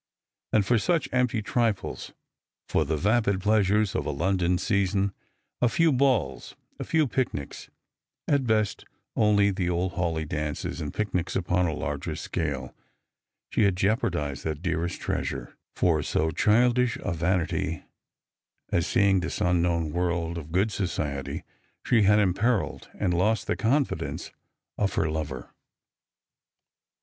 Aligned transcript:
And 0.51 0.65
for 0.65 0.79
such 0.79 1.07
empty 1.11 1.43
trifles, 1.43 2.11
for 2.67 2.83
the 2.85 2.97
vapid 2.97 3.39
pleasures 3.39 3.93
of 3.93 4.03
a 4.07 4.09
London 4.09 4.57
season, 4.57 5.13
a 5.61 5.69
few 5.69 5.91
balls, 5.91 6.55
a 6.79 6.83
few 6.83 7.05
picnics— 7.05 7.69
at 8.27 8.47
best 8.47 8.83
only 9.15 9.51
the 9.51 9.69
old 9.69 9.91
Hawleigh 9.91 10.25
dances 10.27 10.81
and 10.81 10.91
picnics 10.91 11.35
upon 11.35 11.67
a 11.67 11.75
larger 11.75 12.15
scale— 12.15 12.73
she 13.51 13.61
had 13.61 13.75
jeopardised 13.77 14.43
that 14.43 14.63
dearest 14.63 14.99
treasure; 14.99 15.55
for 15.75 16.01
so 16.01 16.31
childish 16.31 16.97
a 17.03 17.13
vanity 17.13 17.83
as 18.71 18.87
seeing 18.87 19.19
this 19.19 19.39
unknown 19.39 19.91
world 19.91 20.35
of 20.35 20.51
good 20.51 20.71
society, 20.71 21.43
she 21.85 22.01
had 22.01 22.17
imperilled 22.17 22.89
and 22.99 23.13
lost 23.13 23.45
the 23.45 23.55
confidence 23.55 24.31
of 24.79 24.95
her 24.95 25.07
lover 25.11 25.51